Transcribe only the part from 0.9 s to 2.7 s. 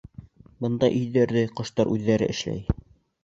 өйҙәрҙе ҡоштар үҙҙәре эшләй.